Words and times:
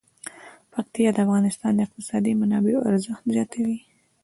پکتیا 0.73 1.09
د 1.13 1.17
افغانستان 1.25 1.71
د 1.75 1.79
اقتصادي 1.87 2.33
منابعو 2.41 2.85
ارزښت 2.89 3.23
زیاتوي. 3.35 3.77